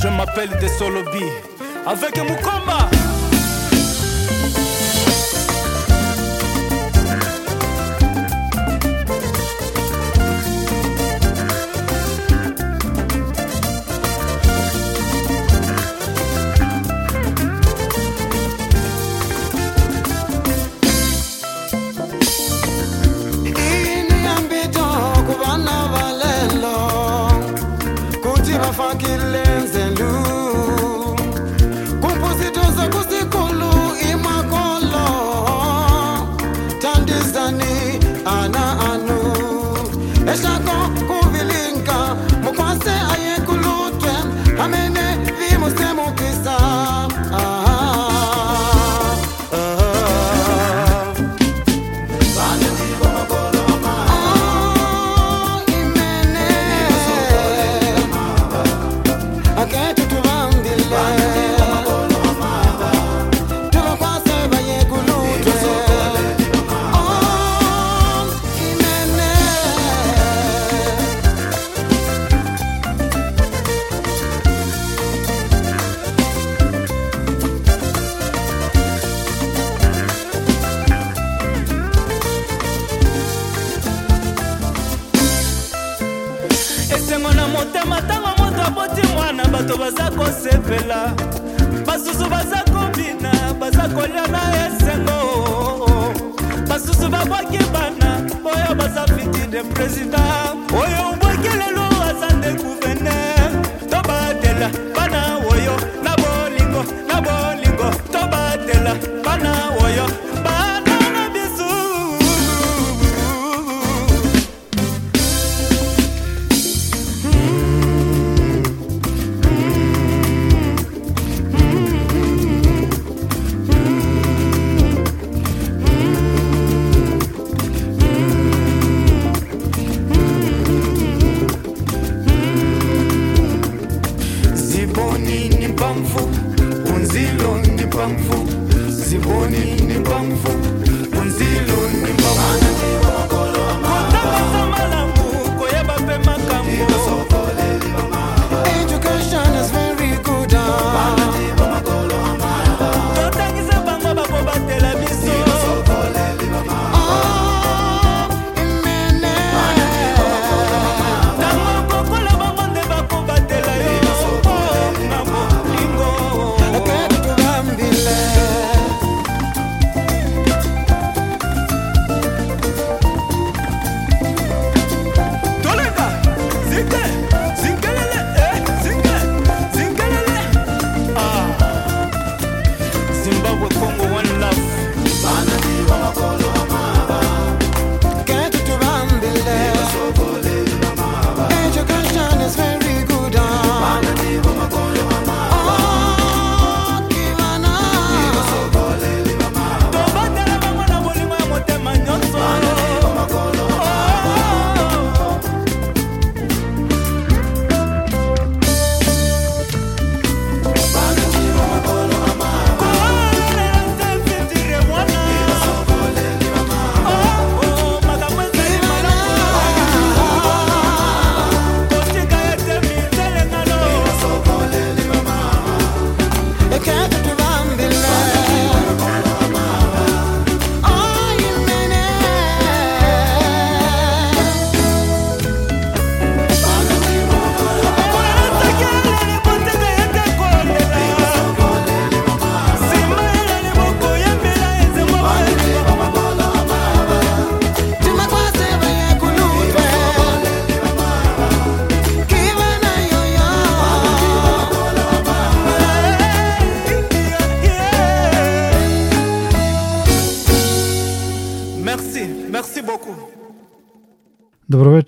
[0.00, 1.24] Je m'appelle Desolobi,
[1.86, 2.88] avec Mukoma.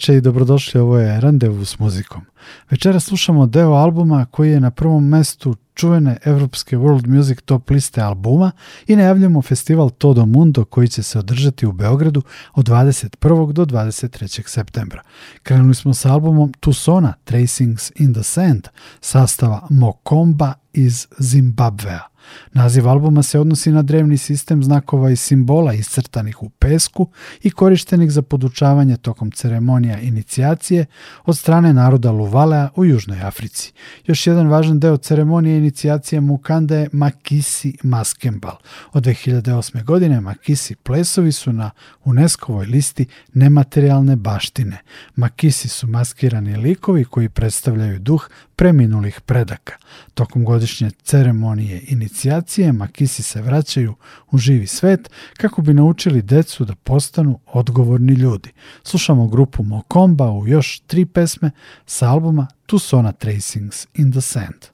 [0.04, 2.22] veče i dobrodošli, ovo je Randevu s muzikom.
[2.70, 8.00] Večera slušamo deo albuma koji je na prvom mestu čuvene evropske World Music Top liste
[8.00, 8.52] albuma
[8.86, 12.22] i najavljamo festival Todo Mundo koji će se održati u Beogradu
[12.54, 13.52] od 21.
[13.52, 14.48] do 23.
[14.48, 15.02] septembra.
[15.42, 18.68] Krenuli smo sa albumom Tucsona Tracings in the Sand
[19.00, 22.13] sastava Mokomba iz Zimbabvea.
[22.52, 27.08] Naziv albuma se odnosi na drevni sistem znakova i simbola iscrtanih u pesku
[27.42, 30.86] i korištenih za podučavanje tokom ceremonija inicijacije
[31.24, 33.72] od strane naroda Luvalea u Južnoj Africi.
[34.06, 38.56] Još jedan važan deo ceremonije inicijacije Mukanda je Makisi Maskembal.
[38.92, 39.84] Od 2008.
[39.84, 41.70] godine Makisi plesovi su na
[42.04, 44.78] UNESCO-voj listi nematerijalne baštine.
[45.16, 49.76] Makisi su maskirani likovi koji predstavljaju duh preminulih predaka.
[50.14, 53.94] Tokom godišnje ceremonije inicijacije Makisi se vraćaju
[54.30, 58.50] u živi svet kako bi naučili decu da postanu odgovorni ljudi.
[58.82, 61.50] Slušamo grupu Mokomba u još tri pesme
[61.86, 64.73] sa albuma Tucsona Tracings in the Sand.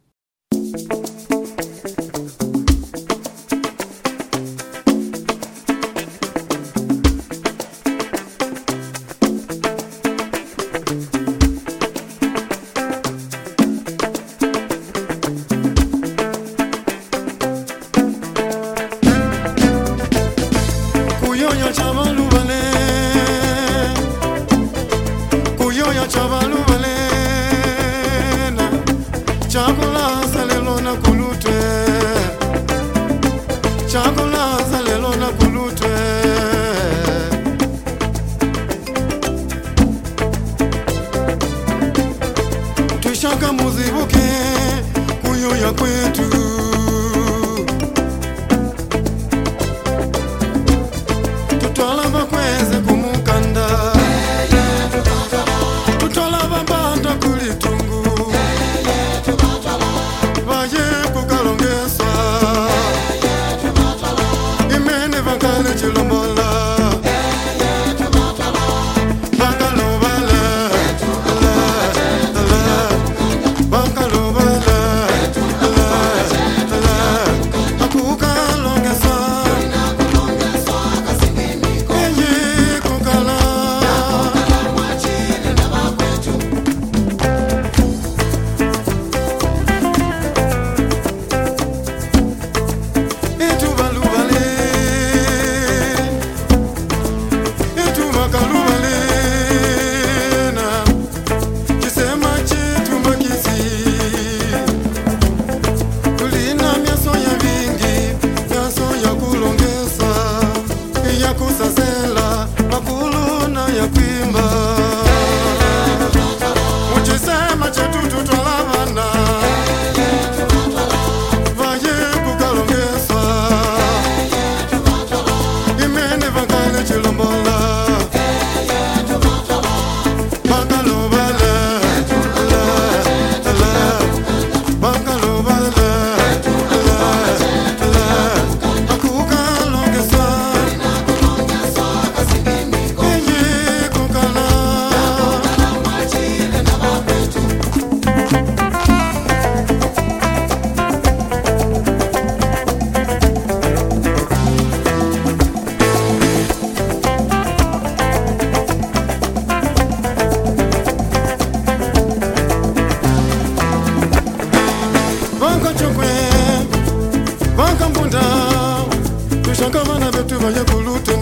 [169.61, 171.17] jankamana betu baya koluta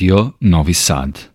[0.00, 1.29] dio novi sad.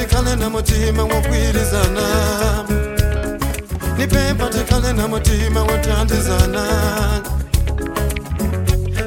[0.00, 2.06] nipatikane na mutima wokwirizana
[3.98, 6.62] nipe patikane na mutima wotandizana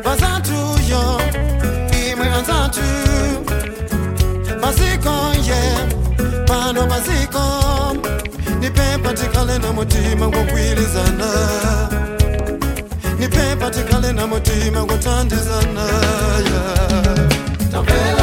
[0.06, 1.22] azantuyo
[2.12, 2.82] imwe azantu
[4.62, 5.14] maziko
[5.48, 5.62] ye
[6.48, 7.44] pano maziko
[8.60, 11.30] nipe patikane na mutima wokwirizana
[13.20, 15.84] nipe patikane na mutima wotandizana
[16.52, 18.23] yeah.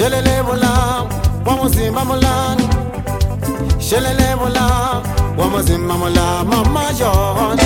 [0.00, 1.04] shelele bola
[1.46, 2.68] wamuzima mulani
[3.78, 5.02] shelele bola
[5.38, 7.58] wamuzima mula mama john.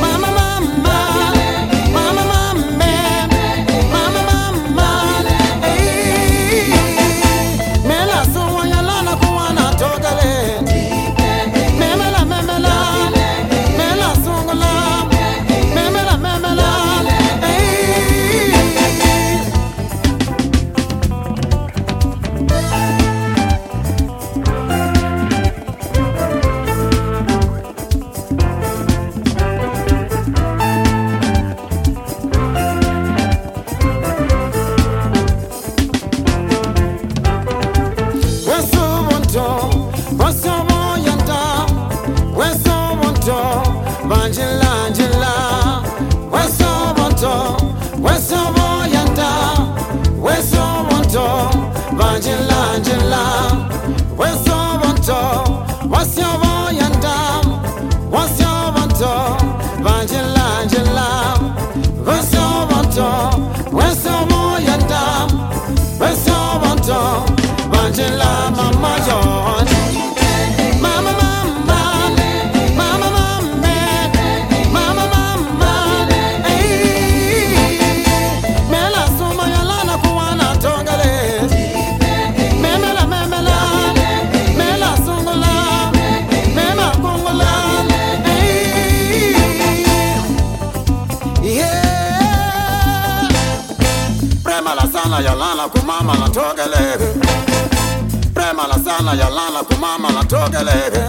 [0.00, 0.26] Mama
[91.46, 93.28] Yeah.
[94.42, 97.06] Prema la sana yalala kumama la togelege
[98.34, 101.00] Prema sana yalala kumama la togelege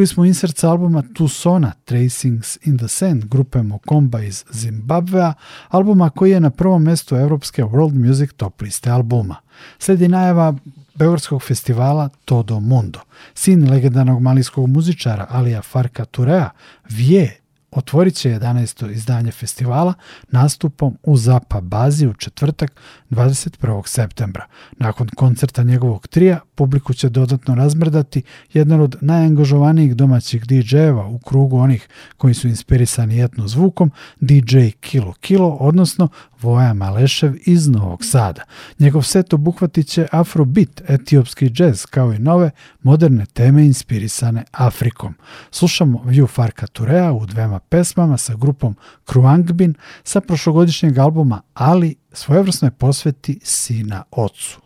[0.00, 5.34] Čuli smo insert sa albuma Tucsona Tracings in the Sand grupe Mokomba iz Zimbabvea,
[5.68, 9.36] albuma koji je na prvom mestu evropske World Music top liste albuma.
[9.78, 10.54] Sledi najava
[10.94, 13.00] Beogradskog festivala Todo Mundo.
[13.34, 16.50] Sin legendarnog malijskog muzičara Alija Farka Turea,
[16.88, 18.90] Vije, otvorit će 11.
[18.90, 19.94] izdanje festivala
[20.28, 22.80] nastupom u Zapa bazi u četvrtak
[23.10, 23.86] 21.
[23.86, 24.46] septembra.
[24.78, 31.58] Nakon koncerta njegovog trija, publiku će dodatno razmrdati jedan od najangažovanijih domaćih DJ-eva u krugu
[31.58, 36.08] onih koji su inspirisani etno zvukom, DJ Kilo Kilo, odnosno
[36.40, 38.42] Voja Malešev iz Novog Sada.
[38.78, 42.50] Njegov set obuhvatit će afrobeat, etiopski džez, kao i nove
[42.82, 45.14] moderne teme inspirisane Afrikom.
[45.50, 52.70] Slušamo View Farka Turea u dvema pesmama sa grupom Kruangbin sa prošlogodišnjeg albuma Ali svojevrsnoj
[52.70, 54.60] posveti sina ocu.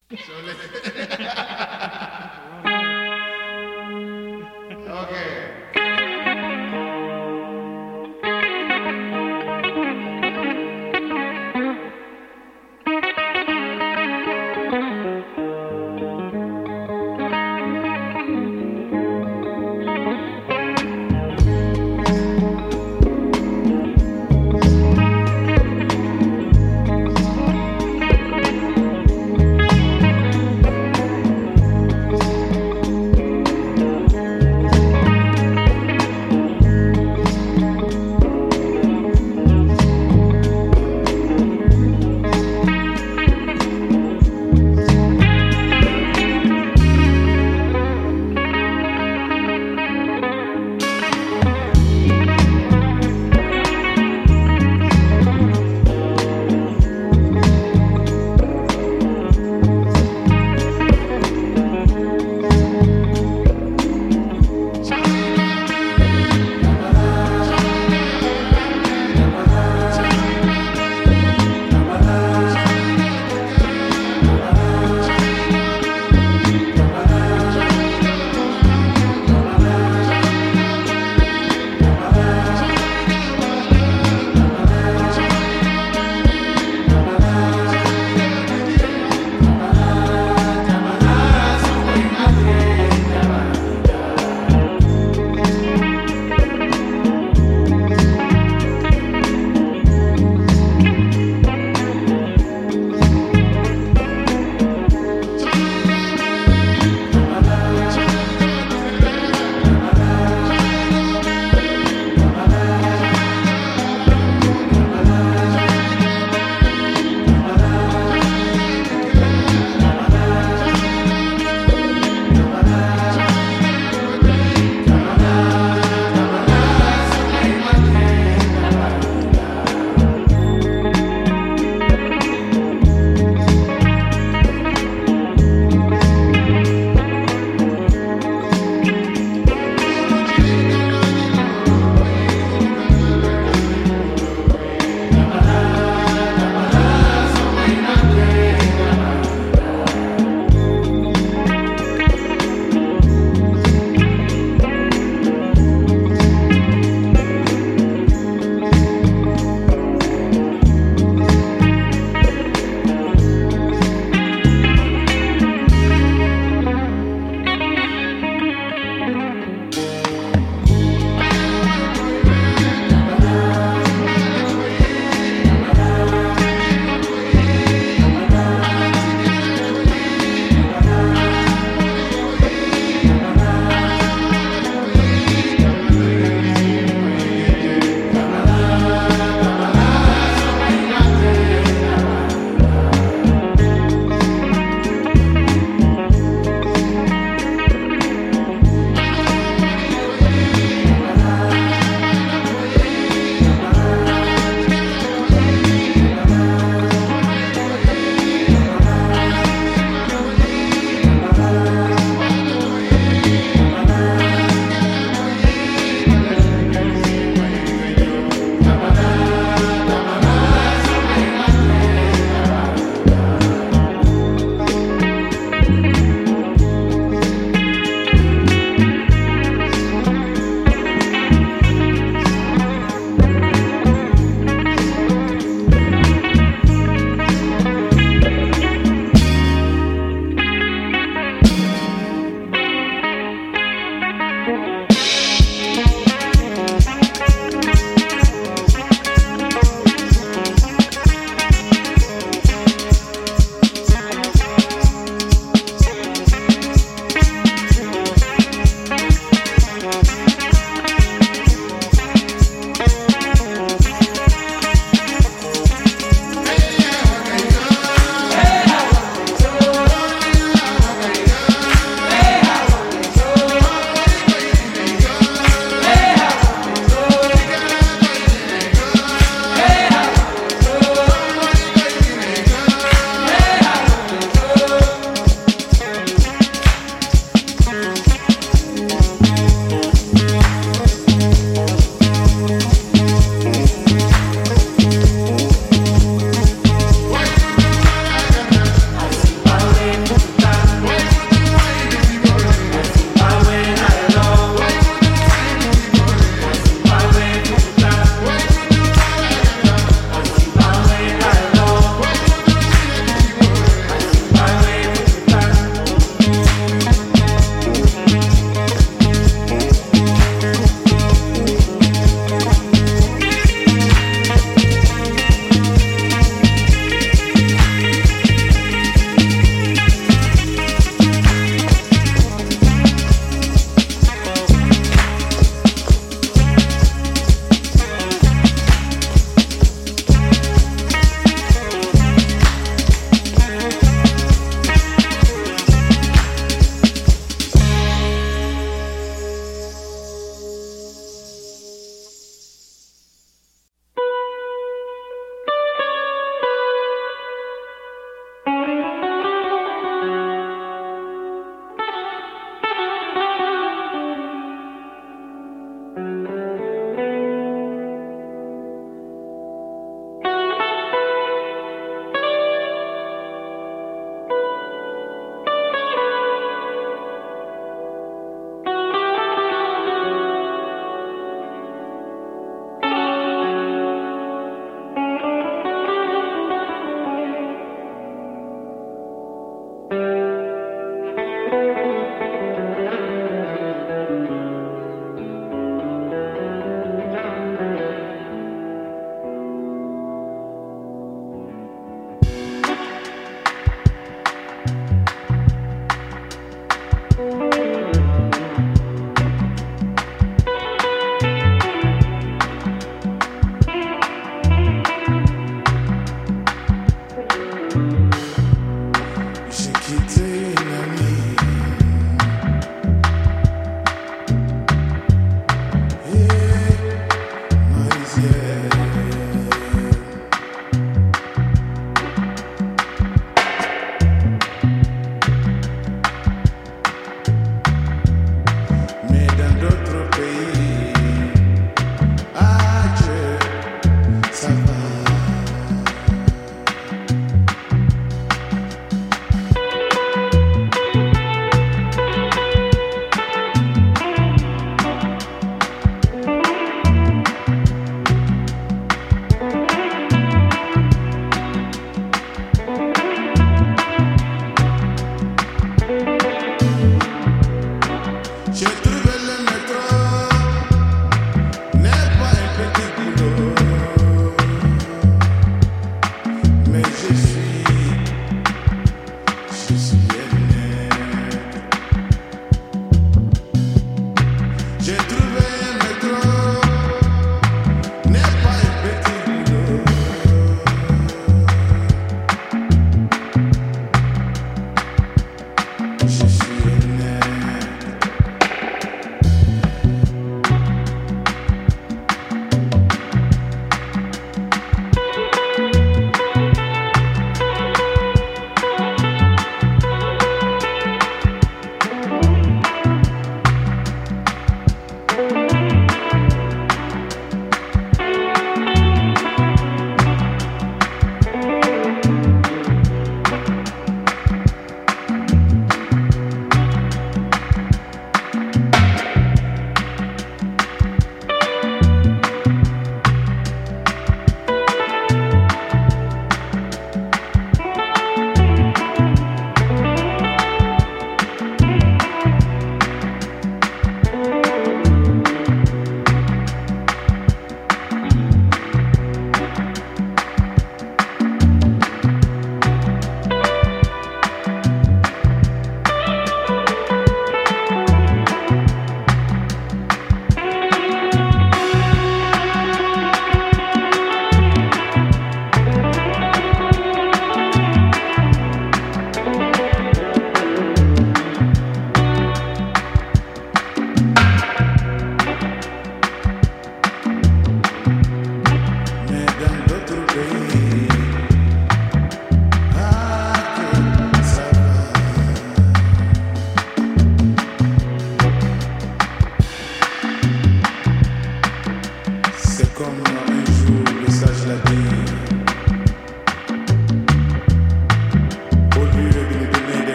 [592.85, 593.34] from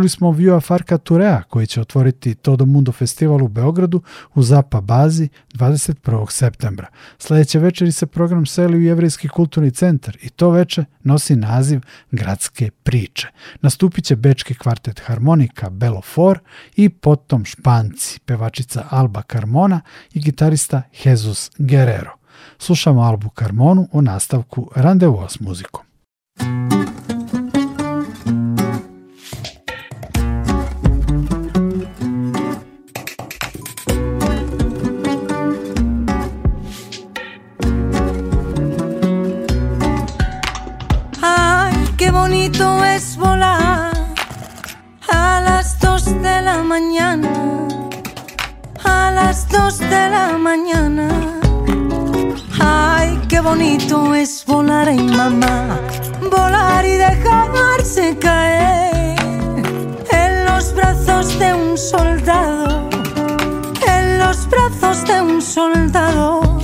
[0.00, 4.02] Čuli smo Vioa Farka Turea koji će otvoriti Todo Mundo festival u Beogradu
[4.34, 6.30] u Zapa bazi 21.
[6.30, 6.86] septembra.
[7.18, 12.70] Sljedeće večeri se program seli u Jevrijski kulturni centar i to veče nosi naziv Gradske
[12.70, 13.28] priče.
[13.60, 16.38] Nastupit će bečki kvartet harmonika Belo For
[16.76, 19.80] i potom Španci, pevačica Alba Carmona
[20.12, 22.12] i gitarista Jesus Guerrero.
[22.58, 25.89] Slušamo Albu Carmonu u nastavku Randevua s muzikom.
[53.50, 55.80] Bonito es volar en mamá,
[56.30, 59.16] volar y dejarse caer
[60.22, 62.88] en los brazos de un soldado,
[63.96, 66.60] en los brazos de un soldado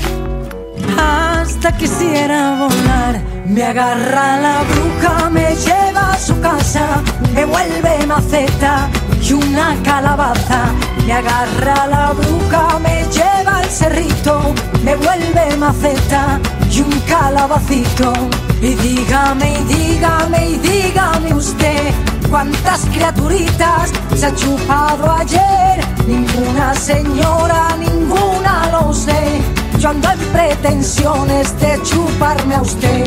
[0.97, 3.21] hasta quisiera volar.
[3.47, 6.87] Me agarra la bruja, me lleva a su casa,
[7.35, 8.89] me vuelve maceta
[9.21, 10.61] y una calabaza.
[11.05, 16.39] Me agarra la bruja, me lleva al cerrito, me vuelve maceta
[16.71, 18.13] y un calabacito.
[18.61, 21.93] Y dígame, y dígame, y dígame usted.
[22.31, 25.85] ¿Cuántas criaturitas se ha chupado ayer?
[26.07, 29.41] Ninguna señora, ninguna lo sé.
[29.79, 33.05] Yo ando en pretensiones de chuparme a usted.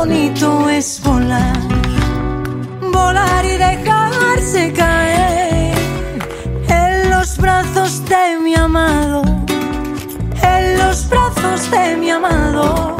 [0.00, 1.58] Bonito es volar.
[2.90, 5.74] Volar y dejarse caer
[6.68, 9.20] en los brazos de mi amado.
[10.54, 12.96] En los brazos de mi amado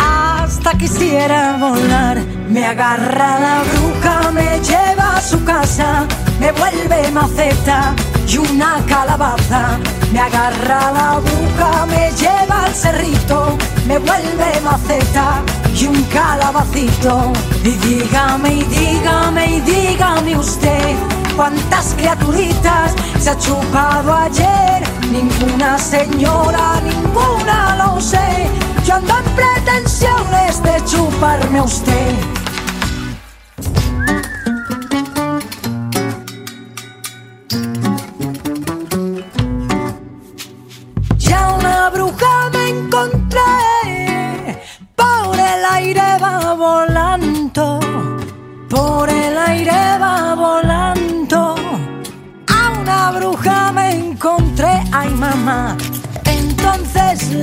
[0.00, 2.16] hasta quisiera volar.
[2.48, 6.06] Me agarra la bruja, me lleva a su casa,
[6.40, 7.94] me vuelve maceta
[8.26, 9.78] y una calabaza.
[10.12, 15.42] Me agarra la bruja, me lleva al cerrito, me vuelve maceta
[15.74, 17.32] y un calabacito.
[17.64, 20.96] Y dígame, y dígame, y dígame usted.
[21.36, 24.82] ¿Cuántas criaturitas se ha chupado ayer?
[25.10, 28.48] Ninguna señora, ninguna lo sé.
[28.86, 32.33] Yo ando en pretensiones de chuparme usted.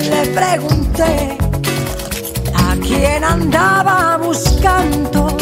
[0.09, 1.37] Le pregunté
[2.55, 5.37] a quién andaba buscando.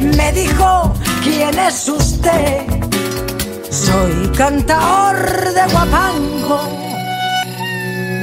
[0.00, 2.66] Me dijo, ¿quién es usted?
[3.70, 5.16] Soy cantador
[5.54, 6.60] de guapango.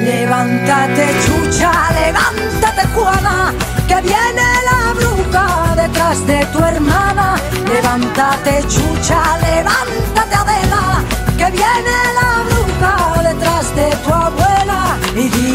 [0.04, 3.54] Levántate, chucha, levántate, Juana,
[3.88, 7.36] que viene la bruja detrás de tu hermana.
[7.74, 11.04] Levántate, chucha, levántate, Adela,
[11.38, 14.37] que viene la bruja detrás de tu abuela.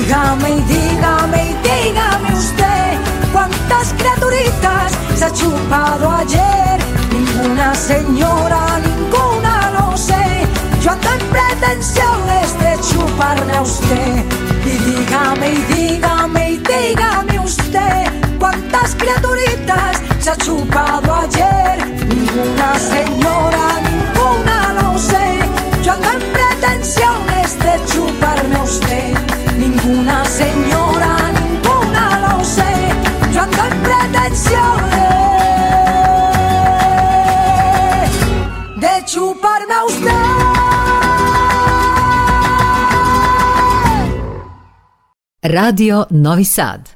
[0.05, 2.99] Dígame y dígame y dígame usted
[3.33, 6.79] cuántas criaturitas se ha chupado ayer.
[7.13, 10.45] Ninguna señora, ninguna, no sé.
[10.83, 14.25] Yo ando en pretensiones de chuparme a usted.
[14.67, 18.11] Y dígame y dígame y dígame usted
[18.41, 21.87] cuántas criaturitas se ha chupado ayer.
[22.09, 25.39] Ninguna señora, ninguna, no sé.
[25.85, 29.12] Yo ando en pretensiones de chuparme a usted.
[30.43, 32.73] signora ninguna lo sé,
[33.35, 33.45] yo
[38.83, 40.21] de chuparme a.
[45.43, 46.92] Radio Novi Sad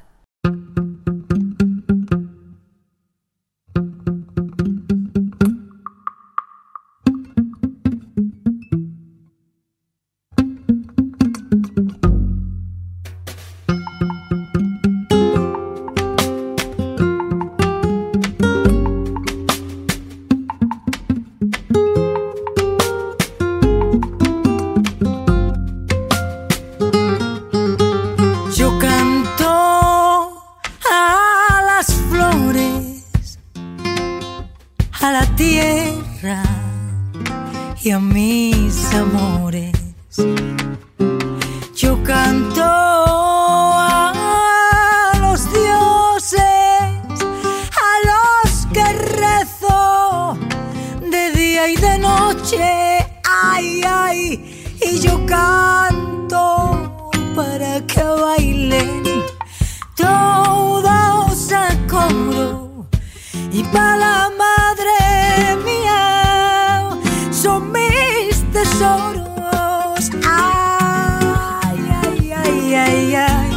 [63.71, 66.89] para la madre mía
[67.31, 70.11] son mis tesoros.
[70.25, 73.51] Ay, ay, ay, ay, ay.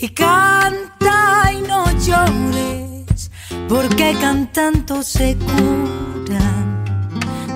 [0.00, 3.30] Y canta y no llores,
[3.68, 6.84] porque cantando se curan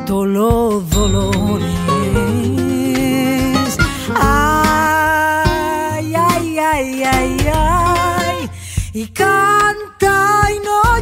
[0.06, 1.68] todos los dolores.
[4.20, 8.50] Ay, ay, ay, ay, ay.
[8.94, 9.87] Y canta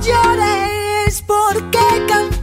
[0.06, 2.35] llores, porque cantando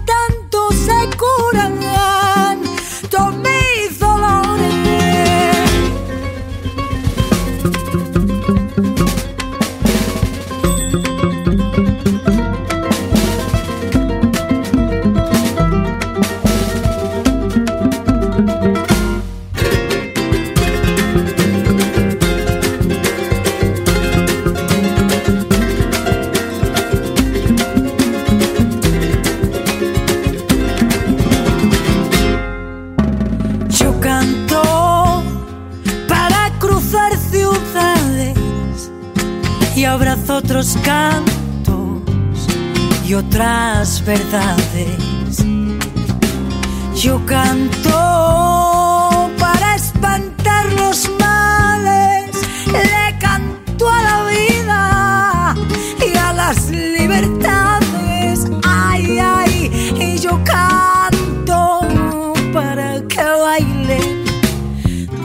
[40.64, 42.48] otros cantos
[43.06, 45.44] y otras verdades.
[46.96, 52.30] Yo canto para espantar los males,
[52.72, 55.54] le canto a la vida
[56.00, 58.48] y a las libertades.
[58.64, 61.82] Ay, ay, y yo canto
[62.54, 64.24] para que bailen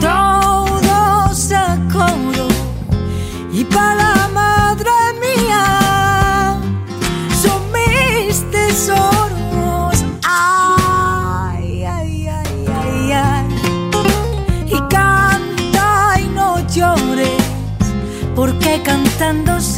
[0.01, 2.49] todos a coro
[3.53, 3.98] y para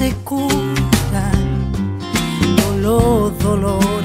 [0.01, 1.51] se curan
[2.91, 4.00] todos los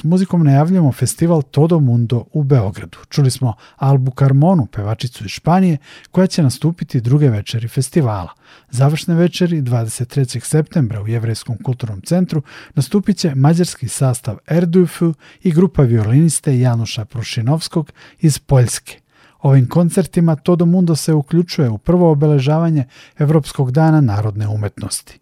[0.00, 2.98] s muzikom najavljamo festival Todo Mundo u Beogradu.
[3.08, 5.78] Čuli smo Albu Carmonu, pevačicu iz Španije,
[6.10, 8.32] koja će nastupiti druge večeri festivala.
[8.70, 10.40] Završne večeri 23.
[10.40, 12.42] septembra u Jevrejskom kulturnom centru
[12.74, 19.00] nastupit će mađarski sastav Erdufu i grupa violiniste Januša Prušinovskog iz Poljske.
[19.40, 22.84] Ovim koncertima Todo Mundo se uključuje u prvo obeležavanje
[23.18, 25.20] Evropskog dana narodne umetnosti.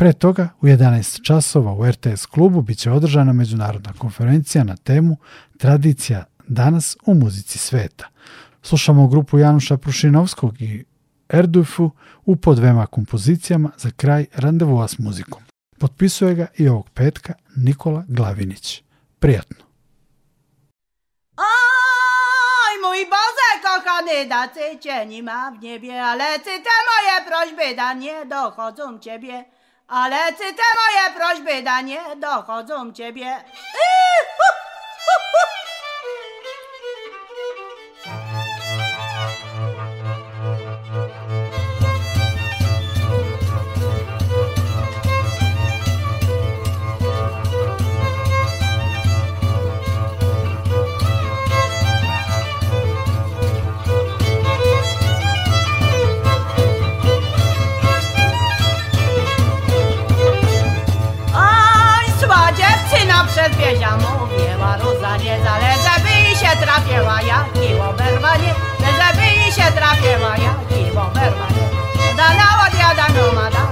[0.00, 5.16] Pre toga, u 11 časova u RTS klubu biće održana međunarodna konferencija na temu
[5.58, 8.08] Tradicija danas u muzici sveta.
[8.62, 10.84] Slušamo grupu Januša Prušinovskog i
[11.28, 11.90] Erdufu
[12.24, 15.42] u po dvema kompozicijama za kraj randevua s muzikom.
[15.78, 18.82] Potpisuje ga i ovog petka Nikola Glavinić.
[19.18, 19.64] Prijatno!
[21.36, 27.76] Oj, mój Boże kochany, dacy cię nie ma w niebie, ale ty te moje prośby
[27.76, 29.59] da nie dochodzą ciebie.
[29.90, 33.24] Ale czy te moje prośby, Danie, dochodzą ciebie?
[33.24, 34.49] Yy,
[63.70, 64.76] wiedziano mówiła
[65.16, 67.22] nie zaleca by i się trafiła.
[67.22, 70.36] Ja kiło berwanie Leza by i się trafiła.
[70.36, 71.64] Ja kiło berwanie
[72.16, 73.69] Dana odjada nomada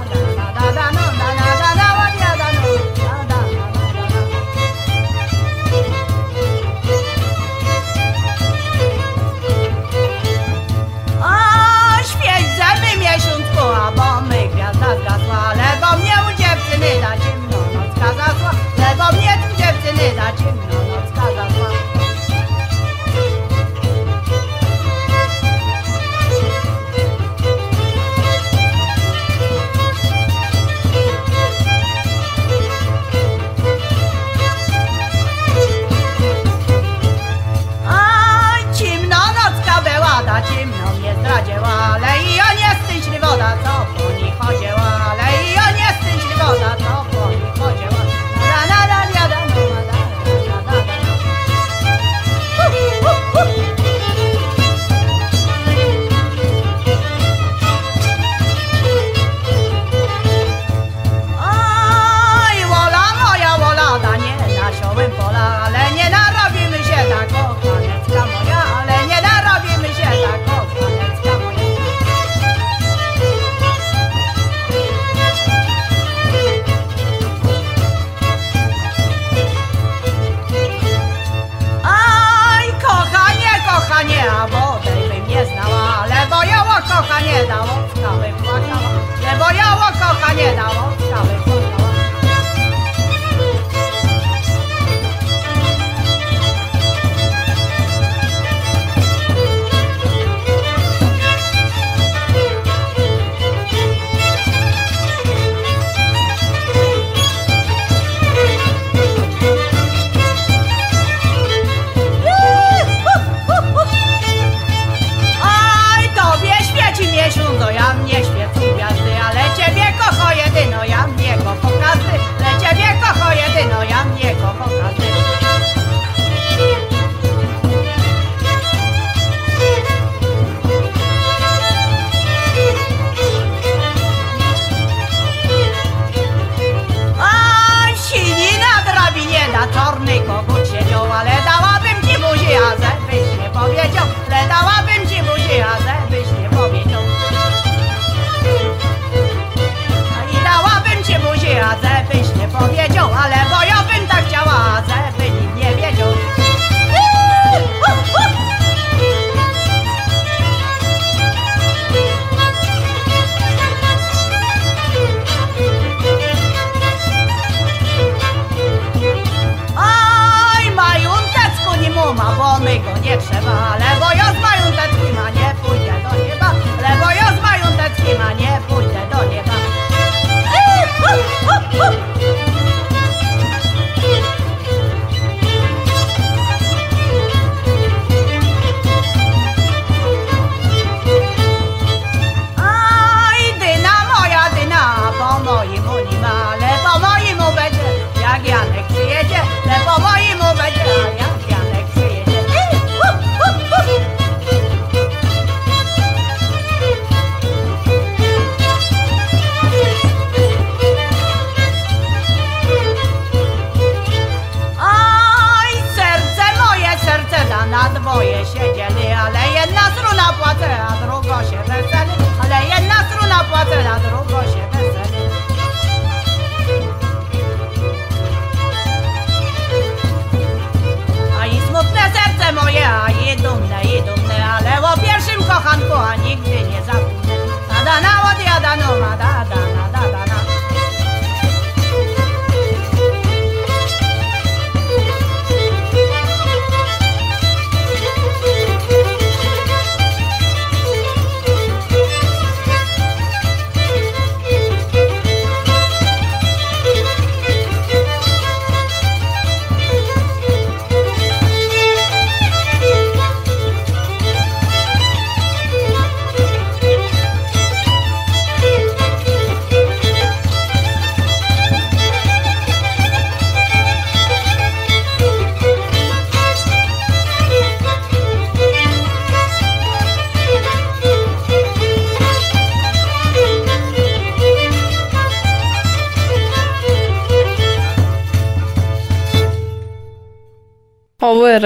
[236.29, 237.35] nigdy nie zapomnę.
[237.69, 238.29] Tada na od.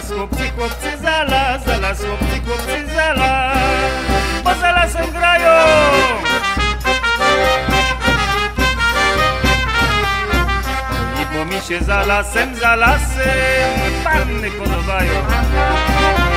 [0.00, 2.84] Zalas chłopcy, chłopcy, zalas, zalas chłopcy, chłopcy,
[4.44, 5.50] bo zalasem grają.
[11.22, 16.27] I bo mi się za lasem, za lasem panny podobają.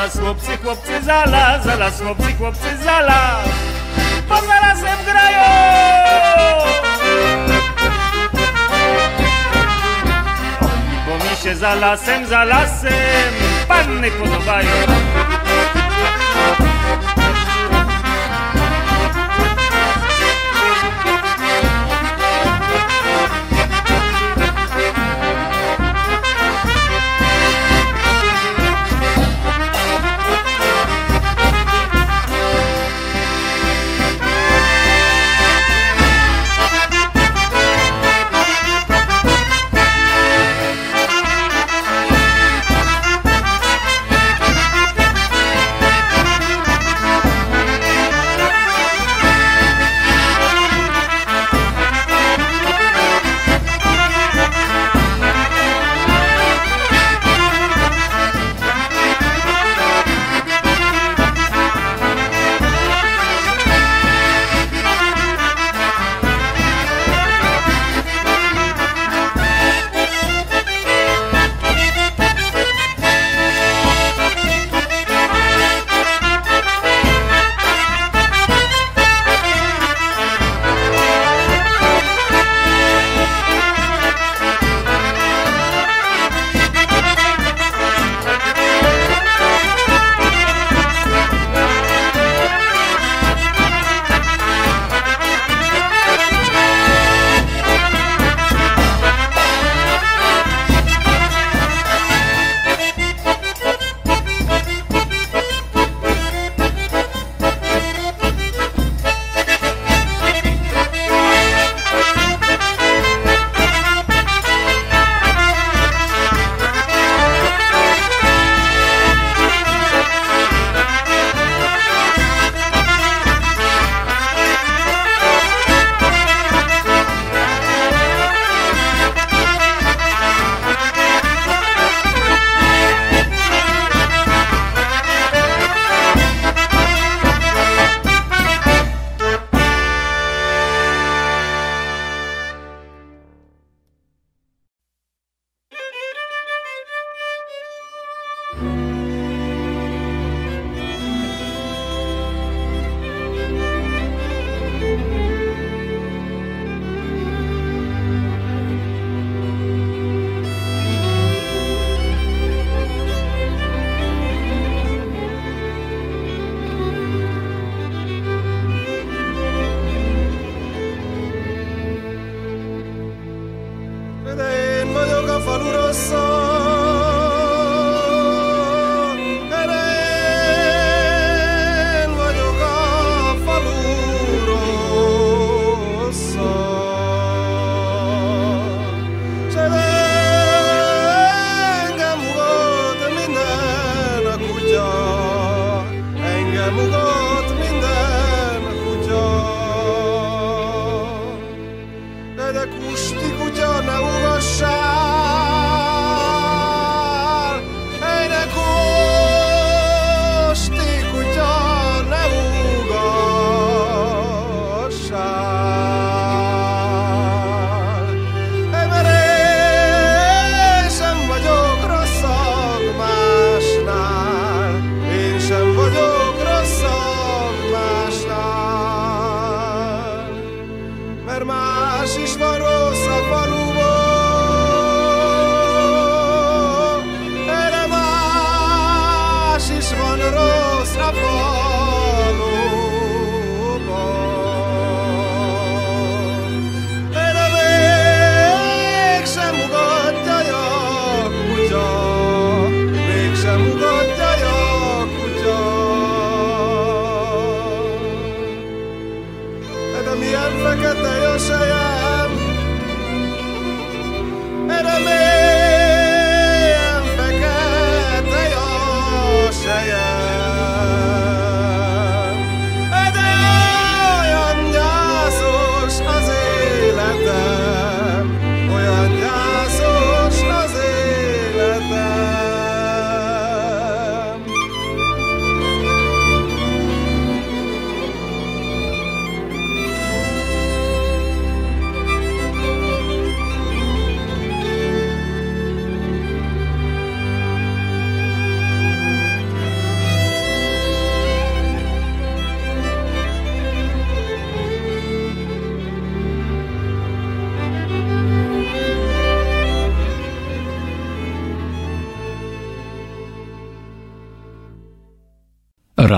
[0.00, 3.48] Zalas chłopcy, chłopcy, zalas, zalas chłopcy, chłopcy, zalas,
[4.28, 5.42] bo zalasem grają.
[11.06, 13.32] Bo mi się za lasem, za lasem
[13.68, 14.70] panny podobają.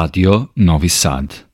[0.02, 1.51] Radio Novi Sad.